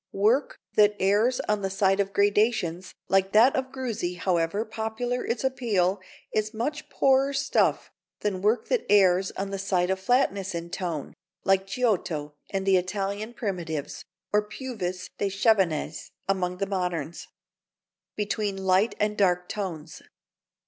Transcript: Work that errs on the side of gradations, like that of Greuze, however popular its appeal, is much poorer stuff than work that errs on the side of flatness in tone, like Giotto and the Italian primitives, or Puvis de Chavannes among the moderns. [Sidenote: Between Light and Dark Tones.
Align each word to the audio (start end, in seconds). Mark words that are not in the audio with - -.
Work 0.13 0.57
that 0.73 0.95
errs 0.99 1.39
on 1.41 1.61
the 1.61 1.69
side 1.69 1.99
of 1.99 2.11
gradations, 2.11 2.95
like 3.07 3.33
that 3.33 3.55
of 3.55 3.71
Greuze, 3.71 4.17
however 4.17 4.65
popular 4.65 5.23
its 5.23 5.43
appeal, 5.43 6.01
is 6.33 6.55
much 6.55 6.89
poorer 6.89 7.33
stuff 7.33 7.91
than 8.21 8.41
work 8.41 8.67
that 8.69 8.83
errs 8.91 9.29
on 9.33 9.51
the 9.51 9.59
side 9.59 9.91
of 9.91 9.99
flatness 9.99 10.55
in 10.55 10.71
tone, 10.71 11.13
like 11.43 11.67
Giotto 11.67 12.33
and 12.49 12.65
the 12.65 12.77
Italian 12.77 13.35
primitives, 13.35 14.03
or 14.33 14.41
Puvis 14.41 15.07
de 15.19 15.29
Chavannes 15.29 16.09
among 16.27 16.57
the 16.57 16.65
moderns. 16.65 17.19
[Sidenote: 17.27 17.37
Between 18.15 18.57
Light 18.57 18.95
and 18.99 19.15
Dark 19.15 19.47
Tones. 19.49 20.01